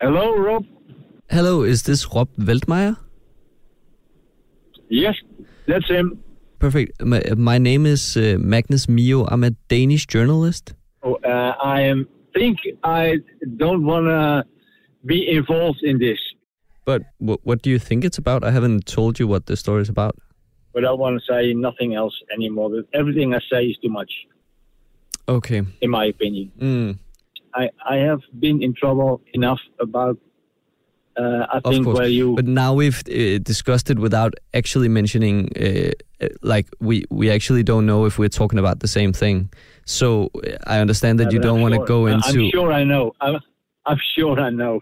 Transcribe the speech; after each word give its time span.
Hello, 0.00 0.36
Rob. 0.36 0.64
Hello, 1.30 1.62
is 1.62 1.82
this 1.82 2.06
Rob 2.14 2.28
Weltmeier? 2.38 2.96
Yes, 4.88 5.14
that's 5.66 5.88
him. 5.88 6.22
Perfect. 6.58 7.02
My, 7.04 7.22
my 7.36 7.58
name 7.58 7.84
is 7.86 8.16
uh, 8.16 8.36
Magnus 8.38 8.88
Mio. 8.88 9.24
I'm 9.26 9.44
a 9.44 9.50
Danish 9.68 10.06
journalist. 10.06 10.74
Oh, 11.02 11.14
uh, 11.24 11.54
I 11.62 11.82
am 11.82 12.08
think 12.34 12.58
I 12.84 13.18
don't 13.56 13.84
want 13.84 14.06
to 14.06 14.44
be 15.04 15.28
involved 15.28 15.80
in 15.82 15.98
this, 15.98 16.18
But 16.84 17.02
w- 17.20 17.38
what 17.42 17.62
do 17.62 17.70
you 17.70 17.78
think 17.78 18.04
it's 18.04 18.18
about? 18.18 18.44
I 18.44 18.50
haven't 18.50 18.86
told 18.86 19.18
you 19.18 19.26
what 19.26 19.46
the 19.46 19.56
story 19.56 19.82
is 19.82 19.88
about. 19.88 20.16
but 20.74 20.84
I 20.84 20.92
want 20.92 21.18
to 21.20 21.32
say 21.32 21.54
nothing 21.54 21.94
else 21.94 22.14
anymore. 22.32 22.70
Everything 22.94 23.34
I 23.34 23.40
say 23.50 23.64
is 23.66 23.76
too 23.82 23.88
much, 23.88 24.12
Okay. 25.28 25.62
in 25.80 25.90
my 25.90 26.04
opinion. 26.06 26.52
Mm, 26.60 26.98
I, 27.60 27.64
I 27.94 27.96
have 28.08 28.20
been 28.38 28.62
in 28.62 28.72
trouble 28.74 29.20
enough 29.34 29.60
about. 29.80 30.16
Uh, 31.20 31.46
I 31.54 31.56
of 31.64 31.72
think 31.72 31.84
course. 31.84 31.98
where 31.98 32.06
you 32.18 32.36
But 32.36 32.46
now 32.46 32.72
we've 32.80 33.02
uh, 33.08 33.38
discussed 33.42 33.90
it 33.90 33.98
without 33.98 34.32
actually 34.54 34.88
mentioning, 34.88 35.36
uh, 35.56 35.90
uh, 36.24 36.28
like 36.42 36.66
we 36.88 36.96
we 37.10 37.28
actually 37.36 37.64
don't 37.64 37.86
know 37.86 38.06
if 38.06 38.18
we're 38.20 38.34
talking 38.40 38.58
about 38.64 38.78
the 38.78 38.86
same 38.88 39.12
thing. 39.12 39.50
So 39.84 40.06
uh, 40.36 40.74
I 40.74 40.78
understand 40.80 41.18
that 41.18 41.24
Yeah, 41.32 41.34
you 41.34 41.40
don't 41.40 41.60
want 41.60 41.74
to 41.74 41.78
sure- 41.80 41.86
go 41.96 42.06
into. 42.06 42.28
I'm 42.28 42.50
sure 42.50 42.70
I 42.80 42.84
know. 42.84 43.04
I'm, 43.20 43.40
I'm 43.86 43.98
sure 44.16 44.38
I 44.48 44.50
know. 44.50 44.80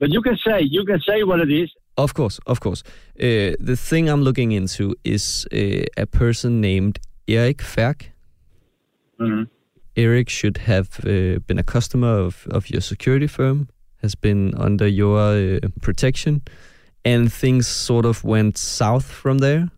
But 0.00 0.08
you 0.10 0.20
can 0.22 0.36
say 0.46 0.56
you 0.76 0.84
can 0.84 1.00
say 1.08 1.22
what 1.22 1.38
it 1.40 1.50
is. 1.62 1.70
Of 1.96 2.12
course, 2.14 2.40
of 2.46 2.58
course. 2.60 2.82
Uh, 3.20 3.54
the 3.70 3.76
thing 3.88 4.08
I'm 4.10 4.22
looking 4.22 4.50
into 4.52 4.94
is 5.04 5.46
uh, 5.52 5.84
a 6.02 6.06
person 6.06 6.60
named 6.60 6.98
Erik 7.28 7.62
Ferk. 7.62 8.10
Mhm. 9.20 9.48
Eric 9.96 10.28
should 10.28 10.58
have 10.58 11.00
uh, 11.00 11.38
been 11.46 11.58
a 11.58 11.62
customer 11.62 12.18
of, 12.18 12.46
of 12.50 12.68
your 12.70 12.82
security 12.82 13.26
firm, 13.26 13.68
has 14.02 14.14
been 14.14 14.54
under 14.56 14.86
your 14.86 15.18
uh, 15.18 15.58
protection, 15.80 16.42
and 17.04 17.32
things 17.32 17.66
sort 17.66 18.04
of 18.04 18.22
went 18.22 18.58
south 18.58 19.06
from 19.06 19.38
there. 19.38 19.70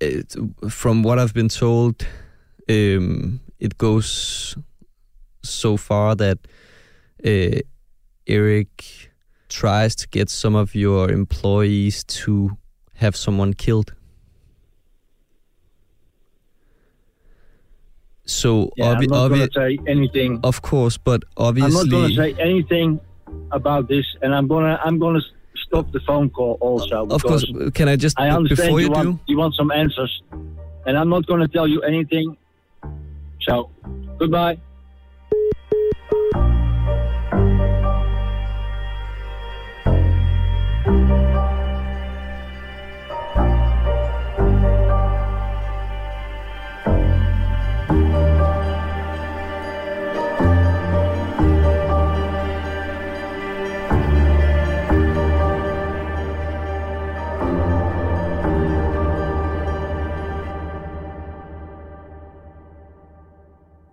It, 0.00 0.34
from 0.68 1.02
what 1.02 1.18
I've 1.18 1.32
been 1.32 1.48
told, 1.48 2.06
um, 2.68 3.40
it 3.58 3.78
goes 3.78 4.56
so 5.42 5.76
far 5.76 6.14
that 6.16 6.38
uh, 7.24 7.60
Eric 8.26 9.10
tries 9.48 9.94
to 9.96 10.08
get 10.08 10.28
some 10.28 10.54
of 10.54 10.74
your 10.74 11.10
employees 11.10 12.04
to 12.04 12.58
have 12.96 13.16
someone 13.16 13.54
killed. 13.54 13.95
So 18.26 18.70
Yeah, 18.76 18.94
obvi- 18.94 19.04
I'm 19.04 19.10
not 19.10 19.30
obvi- 19.30 19.38
going 19.38 19.48
to 19.48 19.52
say 19.54 19.78
anything. 19.86 20.40
of 20.42 20.60
course, 20.62 20.96
but 20.98 21.22
obviously, 21.36 21.66
I'm 21.80 21.86
not 21.86 21.90
going 21.90 22.10
to 22.10 22.16
say 22.16 22.34
anything 22.40 23.00
about 23.52 23.88
this, 23.88 24.04
and 24.22 24.34
I'm 24.34 24.46
gonna 24.48 24.78
I'm 24.84 24.98
gonna 24.98 25.20
stop 25.66 25.90
the 25.92 26.00
phone 26.00 26.30
call 26.30 26.58
also. 26.60 27.06
of 27.08 27.22
course, 27.22 27.44
can 27.74 27.88
I 27.88 27.96
just 27.96 28.18
I 28.18 28.28
understand 28.30 28.66
before 28.68 28.80
you 28.80 28.86
you, 28.86 28.92
want 28.92 29.26
do? 29.26 29.32
you 29.32 29.38
want 29.38 29.54
some 29.54 29.70
answers, 29.70 30.22
and 30.86 30.98
I'm 30.98 31.08
not 31.08 31.26
going 31.26 31.40
to 31.40 31.48
tell 31.48 31.66
you 31.68 31.80
anything. 31.82 32.36
So, 33.42 33.70
goodbye. 34.18 34.58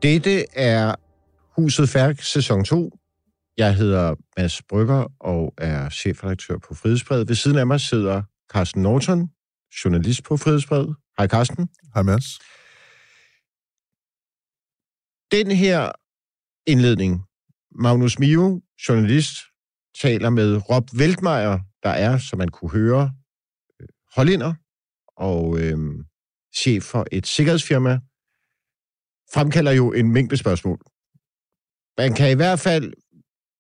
Dette 0.04 0.46
er 0.54 0.96
Huset 1.56 1.90
Færk, 1.90 2.22
sæson 2.22 2.64
2. 2.64 2.92
Jeg 3.58 3.76
hedder 3.76 4.16
Mads 4.38 4.62
Brygger 4.62 5.08
og 5.20 5.54
er 5.58 5.90
chefredaktør 5.90 6.58
på 6.58 6.74
Frihedsbrevet. 6.74 7.28
Ved 7.28 7.36
siden 7.36 7.58
af 7.58 7.68
mig 7.68 7.80
sidder 7.80 8.24
Carsten 8.52 8.82
Norton, 8.82 9.30
journalist 9.86 10.24
på 10.24 10.38
Frihedsbrevet. 10.38 10.96
Hej 11.18 11.28
Carsten. 11.28 11.70
Hej 11.94 12.04
Mads. 12.04 12.26
Den 15.32 15.52
her 15.52 15.92
indledning, 16.68 17.22
Magnus 17.72 18.20
Mio, 18.20 18.62
journalist, 18.90 19.36
taler 20.02 20.30
med 20.30 20.70
Rob 20.70 20.84
Weltmeier, 20.94 21.60
der 21.84 21.90
er, 21.90 22.18
som 22.18 22.40
man 22.40 22.50
kunne 22.50 22.72
høre, 22.72 23.12
øh, 23.82 23.88
hollænder 24.16 24.54
og 25.18 25.60
øh, 25.60 25.78
chef 26.56 26.84
for 26.84 27.06
et 27.12 27.28
sikkerhedsfirma, 27.28 28.00
fremkalder 29.34 29.72
jo 29.72 29.92
en 29.92 30.12
mængde 30.12 30.38
spørgsmål. 30.38 30.80
Man 31.98 32.14
kan 32.14 32.32
i 32.32 32.36
hvert 32.36 32.60
fald, 32.60 32.94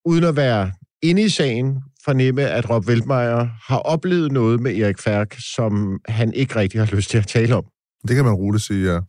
uden 0.05 0.23
at 0.23 0.35
være 0.35 0.71
inde 1.01 1.23
i 1.23 1.29
sagen, 1.29 1.83
fornemme, 2.05 2.41
at 2.41 2.69
Rob 2.69 2.85
Weltmeier 2.85 3.47
har 3.67 3.79
oplevet 3.79 4.31
noget 4.31 4.59
med 4.59 4.77
Erik 4.77 4.99
Færk, 4.99 5.35
som 5.55 5.99
han 6.07 6.33
ikke 6.33 6.55
rigtig 6.55 6.79
har 6.81 6.95
lyst 6.95 7.09
til 7.09 7.17
at 7.17 7.27
tale 7.27 7.55
om. 7.55 7.65
Det 8.07 8.15
kan 8.15 8.25
man 8.25 8.33
roligt 8.33 8.63
sige, 8.63 8.91
ja. 8.93 8.99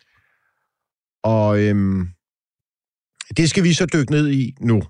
Og 1.24 1.60
øhm, 1.60 2.08
det 3.36 3.50
skal 3.50 3.64
vi 3.64 3.72
så 3.72 3.86
dykke 3.86 4.10
ned 4.10 4.30
i 4.30 4.54
nu. 4.60 4.82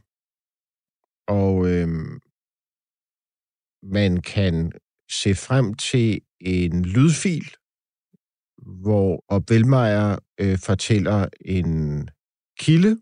Og 1.29 1.69
øhm, 1.69 2.21
man 3.83 4.23
kan 4.23 4.73
se 5.11 5.35
frem 5.35 5.75
til 5.75 6.21
en 6.41 6.85
lydfil, 6.85 7.55
hvor 8.67 9.25
Rob 9.33 9.51
Velmeier 9.51 10.19
øh, 10.41 10.59
fortæller 10.59 11.29
en 11.45 12.09
kilde 12.59 13.01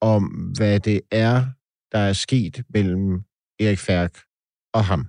om, 0.00 0.24
hvad 0.56 0.80
det 0.80 1.00
er, 1.10 1.44
der 1.92 1.98
er 1.98 2.12
sket 2.12 2.62
mellem 2.68 3.22
Erik 3.60 3.78
Færk 3.78 4.18
og 4.74 4.84
ham. 4.84 5.06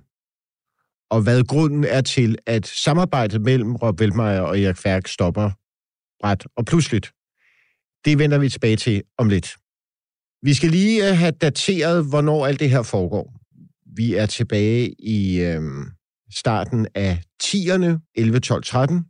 Og 1.10 1.22
hvad 1.22 1.44
grunden 1.44 1.84
er 1.84 2.00
til, 2.00 2.38
at 2.46 2.66
samarbejdet 2.66 3.40
mellem 3.40 3.76
Rob 3.76 4.00
Velmeier 4.00 4.40
og 4.40 4.60
Erik 4.60 4.76
Færk 4.76 5.06
stopper 5.06 5.50
ret 6.24 6.46
og 6.56 6.64
pludseligt. 6.64 7.12
Det 8.04 8.18
vender 8.18 8.38
vi 8.38 8.48
tilbage 8.48 8.76
til 8.76 9.02
om 9.18 9.28
lidt. 9.28 9.56
Vi 10.42 10.54
skal 10.54 10.70
lige 10.70 11.08
øh, 11.08 11.16
have 11.16 11.32
dateret, 11.32 12.08
hvornår 12.08 12.46
alt 12.46 12.60
det 12.60 12.70
her 12.70 12.82
foregår. 12.82 13.40
Vi 13.96 14.14
er 14.14 14.26
tilbage 14.26 14.94
i 14.98 15.40
øh, 15.40 15.62
starten 16.30 16.86
af 16.94 17.22
10'erne, 17.42 18.12
11, 18.14 18.40
12, 18.40 18.62
13. 18.62 19.04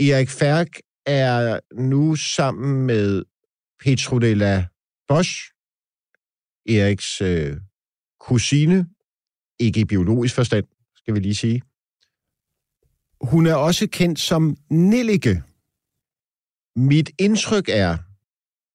Erik 0.00 0.28
Færk 0.30 0.68
er 1.06 1.60
nu 1.74 2.16
sammen 2.16 2.86
med 2.86 3.24
Petronella 3.80 4.66
Bosch, 5.08 5.52
Eriks 6.68 7.20
øh, 7.20 7.56
kusine, 8.20 8.88
ikke 9.58 9.80
i 9.80 9.84
biologisk 9.84 10.34
forstand, 10.34 10.66
skal 10.96 11.14
vi 11.14 11.20
lige 11.20 11.34
sige. 11.34 11.62
Hun 13.20 13.46
er 13.46 13.54
også 13.54 13.88
kendt 13.92 14.20
som 14.20 14.56
Nellike. 14.70 15.42
Mit 16.76 17.10
indtryk 17.18 17.68
er, 17.68 17.98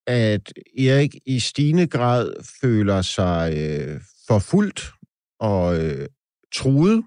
at 0.07 0.53
Erik 0.77 1.15
i 1.25 1.39
stigende 1.39 1.87
grad 1.87 2.33
føler 2.61 3.01
sig 3.01 3.53
øh, 3.57 4.01
forfulgt 4.27 4.91
og 5.39 5.83
øh, 5.83 6.07
truet, 6.55 7.03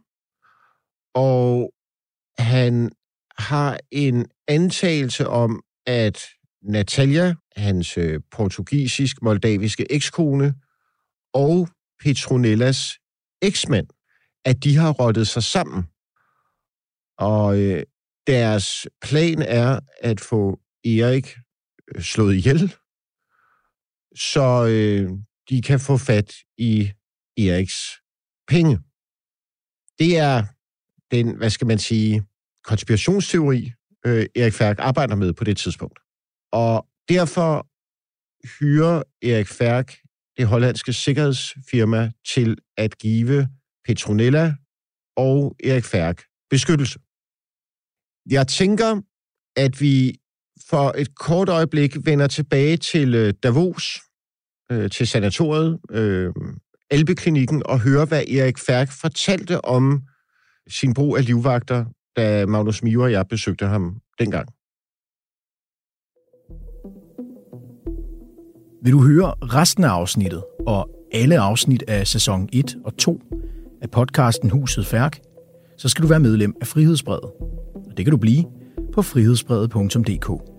og 1.15 1.73
han 2.39 2.93
har 3.39 3.79
en 3.91 4.27
antagelse 4.49 5.29
om, 5.29 5.63
at 5.87 6.23
Natalia, 6.63 7.35
hans 7.57 7.99
øh, 7.99 8.21
portugisisk-moldaviske 8.31 9.93
ekskone, 9.93 10.55
og 11.35 11.69
Petronellas 12.01 12.99
eksmand, 13.43 13.87
at 14.45 14.65
de 14.65 14.77
har 14.77 14.93
rottet 14.93 15.29
sig 15.29 15.43
sammen. 15.43 15.85
Og 17.19 17.59
øh, 17.59 17.83
deres 18.27 18.87
plan 19.03 19.43
er 19.43 19.81
at 20.01 20.21
få 20.21 20.61
Erik 20.85 21.37
øh, 21.95 22.03
slået 22.03 22.35
ihjel, 22.35 22.75
så 24.17 24.67
øh, 24.71 25.11
de 25.51 25.63
kan 25.63 25.81
få 25.81 25.97
fat 25.97 26.35
i 26.59 26.93
Eriks 27.39 27.79
penge. 28.49 28.79
Det 29.99 30.19
er 30.19 30.45
den, 31.11 31.37
hvad 31.37 31.51
skal 31.51 31.67
man 31.67 31.79
sige, 31.79 32.23
konspirationsteori, 32.69 33.73
øh, 34.07 34.27
Erik 34.37 34.53
Færk 34.53 34.77
arbejder 34.79 35.15
med 35.15 35.33
på 35.33 35.45
det 35.45 35.57
tidspunkt. 35.57 35.99
Og 36.53 36.87
derfor 37.09 37.67
hyrer 38.59 39.03
Erik 39.23 39.49
Færk 39.49 39.95
det 40.37 40.47
hollandske 40.47 40.93
sikkerhedsfirma 40.93 42.13
til 42.35 42.57
at 42.77 42.99
give 42.99 43.49
Petronella 43.85 44.55
og 45.17 45.57
Erik 45.65 45.85
Færk 45.85 46.23
beskyttelse. 46.51 46.99
Jeg 48.31 48.49
tænker, 48.49 49.01
at 49.57 49.81
vi 49.81 50.19
for 50.71 50.95
et 50.99 51.15
kort 51.15 51.49
øjeblik 51.49 51.97
vender 52.05 52.27
tilbage 52.27 52.77
til 52.77 53.15
øh, 53.15 53.35
Davos, 53.43 54.01
øh, 54.73 54.91
til 54.91 55.07
sanatoriet, 55.07 55.79
øh, 55.91 56.35
Albeklinikken 56.91 57.63
og 57.67 57.81
høre, 57.81 58.05
hvad 58.05 58.25
Erik 58.27 58.59
Færk 58.59 58.89
fortalte 59.01 59.65
om 59.65 60.03
sin 60.69 60.95
brug 60.95 61.17
af 61.17 61.25
livvagter, 61.25 61.85
da 62.19 62.47
Magnus 62.47 62.83
Mio 62.83 63.03
og 63.03 63.13
jeg 63.13 63.29
besøgte 63.29 63.67
ham 63.67 63.97
dengang. 64.19 64.49
Vil 68.85 68.93
du 68.93 69.03
høre 69.03 69.35
resten 69.43 69.85
af 69.85 69.89
afsnittet 69.89 70.45
og 70.67 70.91
alle 71.13 71.39
afsnit 71.39 71.85
af 71.89 72.07
sæson 72.07 72.49
1 72.53 72.77
og 72.85 72.97
2 72.97 73.21
af 73.83 73.91
podcasten 73.91 74.51
Huset 74.51 74.87
Færk, 74.87 75.21
så 75.79 75.89
skal 75.89 76.03
du 76.03 76.09
være 76.09 76.21
medlem 76.21 76.55
af 76.61 76.67
Frihedsbrevet. 76.67 77.31
Og 77.87 77.97
det 77.97 78.05
kan 78.05 78.11
du 78.11 78.17
blive 78.17 78.45
på 78.93 79.03
frihedsbrevet.dk. 79.03 80.58